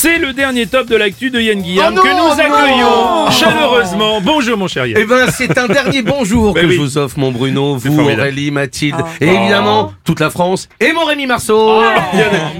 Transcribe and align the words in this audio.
C'est 0.00 0.18
le 0.20 0.32
dernier 0.32 0.68
top 0.68 0.86
de 0.88 0.94
l'actu 0.94 1.28
de 1.30 1.40
Yann 1.40 1.60
Guillaume 1.60 1.86
Oh 1.88 1.96
non, 1.96 2.02
que 2.04 2.08
nous 2.08 2.14
non. 2.14 2.30
accueillons 2.38 3.30
chaleureusement. 3.32 4.20
Bonjour 4.20 4.56
mon 4.56 4.68
cher 4.68 4.86
Yann. 4.86 4.96
Eh 5.02 5.04
ben, 5.04 5.28
c'est 5.32 5.58
un 5.58 5.66
dernier 5.66 6.02
bonjour 6.02 6.54
Ben 6.54 6.60
que 6.62 6.66
oui. 6.68 6.74
je 6.76 6.80
vous 6.80 6.98
offre, 6.98 7.18
mon 7.18 7.32
Bruno, 7.32 7.74
vous, 7.74 7.92
formidable. 7.96 8.20
Aurélie, 8.20 8.52
Mathilde, 8.52 8.94
et 9.20 9.26
évidemment, 9.26 9.92
toute 10.04 10.20
la 10.20 10.30
France, 10.30 10.68
et 10.78 10.92
mon 10.92 11.04
Rémi 11.04 11.26
Marceau. 11.26 11.82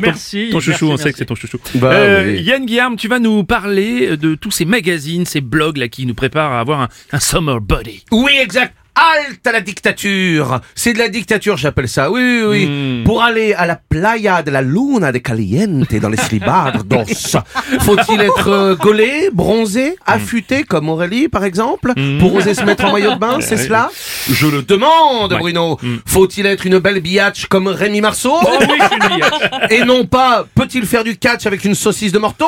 Merci. 0.01 0.48
Ton 0.51 0.59
chouchou, 0.59 0.88
on 0.91 0.96
sait 0.96 1.12
que 1.12 1.19
c'est 1.19 1.27
ton 1.27 1.37
chouchou. 1.37 1.59
Bah 1.77 1.91
Euh, 1.93 2.24
oui. 2.27 2.43
Yann 2.43 2.66
Guillaume, 2.66 2.96
tu 2.96 3.06
vas 3.06 3.20
nous 3.20 3.45
parler 3.45 4.16
de 4.16 4.34
tous 4.34 4.50
ces 4.50 4.64
magazines, 4.64 5.25
ces 5.25 5.41
blogs 5.41 5.77
là 5.77 5.86
qui 5.86 6.06
nous 6.06 6.14
préparent 6.14 6.50
à 6.55 6.59
avoir 6.59 6.80
un, 6.80 6.89
un 7.12 7.20
summer 7.20 7.61
body. 7.61 8.05
Oui, 8.11 8.33
exact. 8.42 8.75
Halte 8.98 9.47
à 9.47 9.52
la 9.52 9.61
dictature. 9.61 10.61
C'est 10.75 10.93
de 10.93 10.98
la 10.98 11.09
dictature, 11.09 11.56
j'appelle 11.56 11.89
ça. 11.89 12.11
Oui, 12.11 12.20
oui, 12.20 12.43
oui. 12.48 12.66
Hmm. 12.66 13.05
Pour 13.05 13.23
aller 13.23 13.52
à 13.55 13.65
la 13.66 13.77
playa 13.77 14.43
de 14.43 14.51
la 14.51 14.61
Luna 14.62 15.12
de 15.12 15.19
Caliente 15.19 15.95
dans 15.95 16.09
les 16.09 16.16
Slibardos, 16.16 17.05
faut-il 17.80 18.20
être 18.20 18.48
euh, 18.48 18.75
gaulé, 18.75 19.30
bronzé, 19.33 19.91
Hmm. 20.09 20.12
affûté 20.12 20.65
comme 20.65 20.89
Aurélie, 20.89 21.29
par 21.29 21.45
exemple, 21.45 21.92
pour 22.19 22.34
oser 22.34 22.55
se 22.55 22.62
mettre 22.65 22.84
en 22.87 22.92
maillot 22.92 23.15
de 23.15 23.19
bain, 23.19 23.39
c'est 23.41 23.56
cela? 23.56 23.91
Je 24.29 24.47
le 24.48 24.62
demande, 24.62 25.33
Ouais. 25.33 25.37
Hmm. 25.39 25.41
Bruno. 25.41 25.78
Faut-il 26.06 26.47
être 26.47 26.67
une 26.67 26.78
belle 26.78 27.01
biatch 27.01 27.47
comme 27.47 27.69
Rémi 27.69 28.01
Marceau? 28.01 28.33
Oh 28.42 28.48
oui, 28.61 28.67
je 28.80 28.84
suis 28.87 28.97
une 28.97 29.17
biatch. 29.17 29.70
Et 29.70 29.84
non 29.84 30.06
pas, 30.06 30.45
peut-il 30.55 30.84
faire 30.87 31.05
du 31.05 31.17
catch 31.17 31.47
avec 31.47 31.65
une 31.65 31.75
saucisse 31.75 32.11
de 32.12 32.19
morteau? 32.19 32.47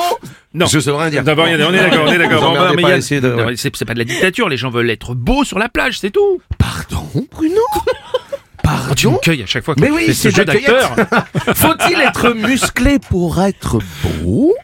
Non. 0.53 0.67
Je 0.67 0.81
sais 0.81 0.91
rien 0.91 1.11
dire. 1.11 1.23
On 1.25 1.49
est 1.49 1.57
d'accord, 1.59 2.05
on 2.07 2.13
est 2.13 2.19
d'accord. 2.19 2.55
Bon, 2.55 2.75
mais 2.75 2.83
Yann, 2.83 2.99
essayer 2.99 3.21
de- 3.21 3.29
non, 3.29 3.47
c'est 3.57 3.75
c'est 3.77 3.85
pas 3.85 3.95
de 3.95 3.99
la 4.01 4.05
dictature, 4.05 4.49
les 4.49 4.57
gens 4.57 4.71
veulent 4.71 4.91
être 4.91 5.15
beaux 5.15 5.45
sur 5.45 5.59
la 5.59 5.69
plage, 5.69 5.99
c'est 6.01 6.11
tout. 6.11 6.41
Pardon, 6.59 7.07
Bruno 7.31 7.61
Tu 8.97 9.07
me 9.07 9.13
Pardon 9.13 9.19
cueilles 9.23 9.43
à 9.43 9.47
chaque 9.47 9.65
fois 9.65 9.75
que 9.75 9.81
Mais 9.81 9.87
tu 9.89 9.93
oui, 9.95 10.07
fais 10.07 10.13
ce 10.13 10.31
c'est 10.31 10.37
jeu 10.37 10.45
d'acteur. 10.45 10.95
Faut-il 11.55 12.01
être 12.01 12.31
musclé 12.31 12.99
pour 12.99 13.41
être 13.43 13.79
beau? 14.23 14.55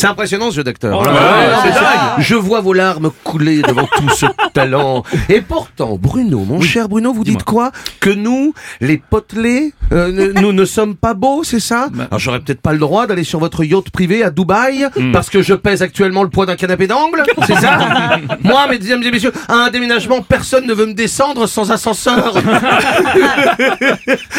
C'est 0.00 0.06
impressionnant 0.06 0.50
ce 0.52 0.56
jeu 0.56 0.62
d'acteur. 0.64 0.96
Oh 1.00 1.04
là 1.04 1.10
hein. 1.10 1.14
là, 1.48 1.58
Ouais, 1.64 1.70
dingue. 1.72 1.80
Je 2.20 2.36
vois 2.36 2.60
vos 2.60 2.72
larmes 2.72 3.10
couler 3.24 3.62
devant 3.62 3.82
tout 3.96 4.08
ce 4.10 4.26
talent. 4.54 5.02
Et 5.28 5.40
pourtant, 5.40 5.98
Bruno, 6.00 6.44
mon 6.44 6.60
cher 6.60 6.88
Bruno, 6.88 7.12
vous 7.12 7.24
dites 7.24 7.42
quoi? 7.42 7.72
Que 7.98 8.10
nous, 8.10 8.54
les 8.80 8.96
potelés, 8.98 9.72
euh, 9.92 10.12
ne- 10.12 10.32
nous 10.40 10.52
ne 10.52 10.64
sommes 10.64 10.94
pas 10.94 11.14
beaux, 11.14 11.42
c'est 11.42 11.58
ça? 11.58 11.88
Bah. 11.92 12.04
Alors 12.12 12.20
j'aurais 12.20 12.38
peut-être 12.38 12.60
pas 12.60 12.72
le 12.72 12.78
droit 12.78 13.08
d'aller 13.08 13.24
sur 13.24 13.40
votre 13.40 13.64
yacht 13.64 13.90
privé 13.90 14.22
à 14.22 14.30
Dubaï 14.30 14.86
Hmm. 14.96 15.10
parce 15.12 15.28
que 15.30 15.42
je 15.42 15.54
pèse 15.54 15.82
actuellement 15.82 16.22
le 16.22 16.28
poids 16.30 16.46
d'un 16.46 16.54
canapé 16.56 16.86
d'angle, 16.86 17.24
c'est 17.46 17.56
ça? 17.56 17.78
Moi, 18.44 18.66
mesdames 18.68 19.02
et 19.02 19.10
messieurs, 19.10 19.32
à 19.48 19.54
un 19.54 19.70
déménagement, 19.70 20.22
personne 20.22 20.64
ne 20.66 20.74
veut 20.74 20.86
me 20.86 20.94
descendre 20.94 21.46
sans 21.48 21.72
ascenseur. 21.72 22.36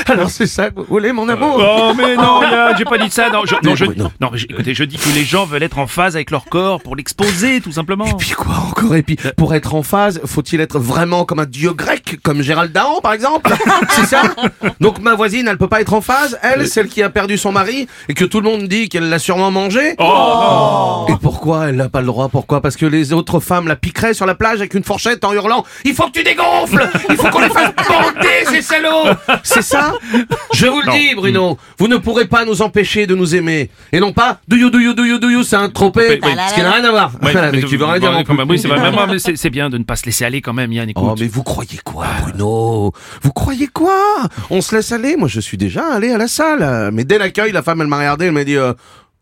Alors 0.08 0.30
c'est 0.30 0.48
ça 0.48 0.70
que 0.70 0.76
vous 0.80 0.86
voulez, 0.90 1.12
mon 1.12 1.28
amour? 1.30 1.62
Oh 1.62 1.94
mais 1.98 2.16
non, 2.16 2.42
j'ai 2.78 2.86
pas 2.86 2.98
dit 2.98 3.10
ça. 3.10 3.30
Non, 3.30 3.42
je, 3.46 3.56
non, 3.68 3.76
je, 3.76 3.86
non. 3.86 4.12
non, 4.22 4.32
écoutez, 4.50 4.73
je 4.73 4.84
dis 4.86 4.98
que 4.98 5.10
les 5.14 5.23
gens 5.23 5.46
veulent 5.50 5.64
être 5.64 5.80
en 5.80 5.88
phase 5.88 6.16
avec 6.16 6.31
leur 6.31 6.45
corps 6.45 6.81
pour 6.81 6.95
l'exposer, 6.95 7.61
tout 7.61 7.72
simplement. 7.72 8.14
Puis 8.14 8.31
quoi 8.31 8.55
encore? 8.69 8.95
Et 8.95 9.03
puis 9.03 9.17
pour 9.38 9.53
être 9.53 9.75
en 9.75 9.83
phase, 9.83 10.22
faut-il 10.25 10.61
être 10.61 10.80
vraiment 10.80 11.25
comme 11.25 11.39
un 11.39 11.45
dieu 11.45 11.73
grec, 11.73 12.19
comme 12.23 12.42
Gérald 12.42 12.72
Dahan 12.72 13.02
par 13.02 13.14
exemple? 13.14 13.53
C'est 13.89 14.05
ça? 14.05 14.22
Donc 14.80 15.00
ma 15.00 15.16
voisine, 15.16 15.47
elle 15.47 15.58
peut 15.58 15.67
pas 15.67 15.81
être 15.81 15.94
en 15.94 16.02
phase, 16.02 16.39
elle, 16.42 16.67
celle 16.67 16.88
qui 16.88 17.03
a 17.03 17.09
perdu 17.09 17.38
son 17.38 17.52
mari 17.52 17.88
et 18.08 18.14
que 18.14 18.25
tout 18.25 18.42
le 18.42 18.50
monde 18.50 18.67
dit 18.67 18.89
qu'elle 18.89 19.09
l'a 19.09 19.20
sûrement 19.20 19.52
mangé. 19.52 19.95
Oh 20.00 21.05
Et 21.09 21.14
pourquoi 21.22 21.70
elle 21.70 21.75
n'a 21.75 21.89
pas 21.89 22.02
le 22.02 22.08
droit? 22.08 22.30
Pourquoi? 22.30 22.61
Parce 22.61 22.75
que 22.75 22.86
les 22.86 23.14
autres 23.14 23.39
femmes 23.39 23.67
la 23.67 23.75
piqueraient 23.75 24.14
sur 24.14 24.25
la 24.25 24.36
plage 24.36 24.59
avec 24.59 24.73
une 24.73 24.83
fourchette 24.83 25.23
en 25.23 25.33
hurlant 25.33 25.66
Il 25.86 25.94
faut 25.94 26.05
que 26.08 26.11
tu 26.11 26.23
dégonfles! 26.23 26.88
Il 27.09 27.16
faut 27.16 27.30
qu'on 27.30 27.42
les 27.42 27.50
fasse 27.50 27.73
bander 27.75 28.45
ces 28.50 28.61
salauds! 28.61 29.09
C'est 29.43 29.61
ça? 29.61 29.93
Je 30.59 30.67
vous 30.67 30.81
le 30.81 30.92
dis 30.92 31.15
Bruno, 31.15 31.58
vous 31.77 31.87
ne 31.87 31.95
pourrez 31.95 32.25
pas 32.25 32.43
nous 32.43 32.61
empêcher 32.61 33.08
de 33.08 33.15
nous 33.15 33.33
aimer. 33.33 33.70
Et 33.93 33.99
non 34.02 34.11
pas 34.11 34.42
do 34.47 34.58
you 34.58 34.70
do 34.70 34.77
you 34.80 34.93
do 34.93 35.05
you 35.05 35.17
do 35.17 35.30
you, 35.30 35.43
c'est 35.43 35.55
un 35.55 35.70
tropé, 35.70 36.20
Oui, 36.21 36.31
ce 36.49 36.53
qui 36.53 36.61
n'a 36.61 36.71
rien 36.71 36.83
à 36.83 36.92
voir. 36.92 37.11
Mais 37.21 37.61
tu 37.64 37.77
veux 37.77 37.86
rien 37.86 37.99
dire 37.99 38.23
quand 38.27 38.33
même, 38.33 38.49
Oui, 38.49 38.59
c'est 38.59 38.67
vrai. 38.67 38.81
mais 38.81 38.92
moi, 38.99 39.08
mais 39.08 39.20
c'est 39.20 39.37
c'est 39.37 39.49
bien 39.49 39.70
de 39.70 39.77
ne 39.77 39.83
pas 39.86 39.95
se 39.95 40.05
laisser 40.05 40.25
aller 40.25 40.42
quand 40.42 40.52
même, 40.53 40.73
Yann. 40.73 40.89
Écoute. 40.89 41.03
Oh 41.08 41.15
mais 41.17 41.27
vous 41.27 41.43
croyez 41.43 41.80
quoi 41.86 42.08
Bruno? 42.23 42.92
Vous 43.21 43.31
croyez 43.31 43.67
quoi? 43.67 44.27
On 44.49 44.59
se 44.59 44.75
laisse 44.75 44.92
aller? 44.92 45.15
Moi 45.15 45.30
je 45.30 45.39
suis 45.39 45.55
déjà 45.58 45.93
allé 45.93 46.11
à 46.11 46.17
la 46.17 46.27
salle. 46.27 46.61
Euh, 46.61 46.91
Mais 46.93 47.05
dès 47.05 47.17
l'accueil, 47.17 47.53
la 47.53 47.64
femme 47.64 47.80
elle 47.81 47.87
m'a 47.87 47.97
regardé, 47.99 48.26
elle 48.26 48.33
m'a 48.33 48.43
dit 48.43 48.58
euh, 48.58 48.73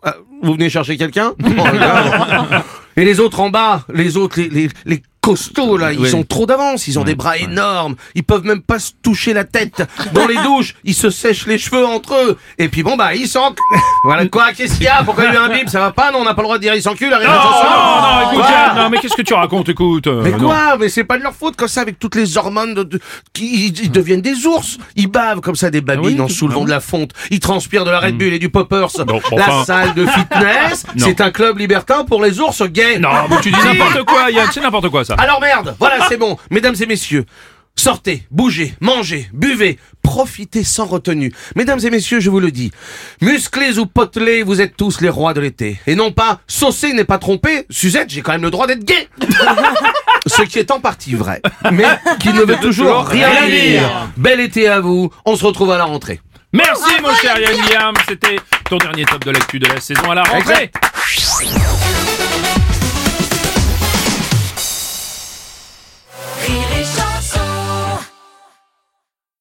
Ah, 0.03 0.15
Vous 0.41 0.53
venez 0.53 0.69
chercher 0.71 0.97
quelqu'un? 0.97 1.33
Oh. 1.43 1.47
Et 2.99 3.05
les 3.05 3.19
autres 3.19 3.39
en 3.41 3.51
bas, 3.51 3.83
les 3.93 4.17
autres, 4.17 4.39
les, 4.41 4.49
les, 4.49 4.69
les 4.85 5.03
costauds 5.31 5.75
là, 5.77 5.91
ils 5.91 5.99
Oui. 5.99 6.13
ont 6.15 6.23
trop 6.23 6.45
d'avance, 6.45 6.87
ils 6.87 6.97
ont 6.99 7.03
des 7.03 7.15
bras 7.15 7.37
énormes, 7.37 7.95
ils 8.15 8.23
peuvent 8.23 8.45
même 8.45 8.61
pas 8.61 8.79
se 8.79 8.91
toucher 9.03 9.33
la 9.33 9.43
tête. 9.43 9.83
Dans 10.13 10.25
les 10.25 10.37
douches, 10.37 10.75
ils 10.85 10.93
se 10.93 11.09
sèchent 11.09 11.47
les 11.47 11.57
cheveux 11.57 11.85
entre 11.85 12.15
eux. 12.15 12.37
Et 12.57 12.69
puis 12.69 12.81
bon 12.83 12.95
bah 12.95 13.13
ils 13.13 13.27
s'en... 13.27 13.53
voilà 14.05 14.25
quoi, 14.27 14.53
qu'est-ce 14.53 14.75
qu'il 14.75 14.83
y 14.83 14.87
a? 14.87 15.03
Pourquoi 15.03 15.25
il 15.25 15.33
y 15.33 15.37
a 15.37 15.43
un 15.43 15.49
bip 15.49 15.69
Ça 15.69 15.79
va 15.81 15.91
pas? 15.91 16.11
Non, 16.11 16.19
on 16.19 16.23
n'a 16.23 16.33
pas 16.33 16.41
le 16.43 16.47
droit 16.47 16.57
de 16.57 16.61
dire 16.63 16.73
ils 16.75 16.81
s'enculent, 16.81 17.09
Non, 17.09 17.15
arrive 17.17 17.27
non, 17.27 17.33
non, 17.33 18.31
écoute, 18.31 18.45
Yann, 18.49 18.77
non, 18.77 18.89
mais 18.89 18.99
qu'est-ce 18.99 19.15
que 19.15 19.21
tu 19.21 19.33
racontes, 19.33 19.67
écoute 19.69 20.07
euh, 20.07 20.21
mais 20.23 20.31
non. 20.31 20.45
quoi? 20.47 20.77
Mais 20.79 20.87
c'est 20.87 21.03
pas 21.03 21.17
de 21.17 21.23
leur 21.23 21.33
faute 21.33 21.55
comme 21.57 21.67
ça 21.67 21.81
avec 21.81 21.99
toutes 21.99 22.15
les 22.15 22.37
hormones 22.37 22.73
de, 22.73 22.83
de- 22.83 22.99
qui 23.33 23.67
ils, 23.67 23.79
ils 23.83 23.91
deviennent 23.91 24.21
des 24.21 24.45
ours. 24.45 24.77
Ils 24.95 25.07
bavent 25.07 25.41
comme 25.41 25.55
ça 25.55 25.69
des 25.69 25.81
babines 25.81 26.03
Ah 26.05 26.07
oui 26.13 26.21
en 26.21 26.27
soulevant 26.29 26.63
de 26.63 26.69
la 26.69 26.79
fonte. 26.79 27.11
Ils 27.31 27.39
transpirent 27.41 27.83
de 27.83 27.91
la 27.91 27.99
Red 27.99 28.17
Bull 28.17 28.31
et 28.33 28.39
du 28.39 28.49
poppers. 28.49 28.87
Bon, 29.05 29.19
la 29.35 29.43
enfin. 29.49 29.65
salle 29.65 29.93
de 29.93 30.05
fitness, 30.05 30.85
Non. 30.95 31.05
c'est 31.05 31.19
un 31.21 31.31
club 31.31 31.57
libertin 31.59 32.05
pour 32.05 32.23
les 32.23 32.39
ours 32.39 32.61
gays. 32.63 32.99
Non, 32.99 33.09
mais 33.29 33.35
tu 33.41 33.51
dis 33.51 33.59
n'importe 33.63 34.03
quoi, 34.05 34.31
Yann, 34.31 34.47
c'est 34.53 34.61
n'importe 34.61 34.87
quoi 34.89 35.03
ça. 35.03 35.15
Alors 35.17 35.41
merde, 35.41 35.75
voilà 35.79 36.07
c'est 36.07 36.17
bon. 36.17 36.37
Mesdames 36.51 36.75
et 36.79 36.85
messieurs, 36.85 37.25
sortez, 37.75 38.23
bougez, 38.31 38.75
mangez, 38.81 39.29
buvez, 39.33 39.79
profitez 40.03 40.63
sans 40.63 40.85
retenue. 40.85 41.33
Mesdames 41.55 41.79
et 41.83 41.89
messieurs, 41.89 42.19
je 42.19 42.29
vous 42.29 42.39
le 42.39 42.51
dis, 42.51 42.71
musclés 43.21 43.79
ou 43.79 43.85
potelés, 43.85 44.43
vous 44.43 44.61
êtes 44.61 44.77
tous 44.77 45.01
les 45.01 45.09
rois 45.09 45.33
de 45.33 45.41
l'été. 45.41 45.79
Et 45.87 45.95
non 45.95 46.11
pas 46.11 46.39
saucé 46.47 46.93
n'est 46.93 47.03
pas 47.03 47.17
trompé, 47.17 47.65
Suzette, 47.69 48.09
j'ai 48.09 48.21
quand 48.21 48.31
même 48.31 48.43
le 48.43 48.51
droit 48.51 48.67
d'être 48.67 48.83
gay. 48.83 49.09
Ce 50.27 50.41
qui 50.43 50.59
est 50.59 50.71
en 50.71 50.79
partie 50.79 51.15
vrai, 51.15 51.41
mais 51.71 51.85
qui 52.19 52.33
ne 52.33 52.41
veut 52.41 52.57
toujours 52.57 53.07
rien 53.07 53.47
dire. 53.47 54.09
Bel 54.17 54.39
été 54.39 54.67
à 54.67 54.81
vous, 54.81 55.09
on 55.25 55.35
se 55.35 55.45
retrouve 55.45 55.71
à 55.71 55.77
la 55.77 55.85
rentrée. 55.85 56.19
Merci, 56.53 57.01
mon 57.01 57.13
cher 57.15 57.37
Yann 57.39 57.53
Guillaume. 57.53 57.95
C'était 58.07 58.37
ton 58.69 58.77
dernier 58.77 59.05
top 59.05 59.23
de 59.25 59.31
l'actu 59.31 59.59
de 59.59 59.67
la 59.67 59.79
saison 59.79 60.09
à 60.11 60.15
la 60.15 60.23
rentrée. 60.23 60.71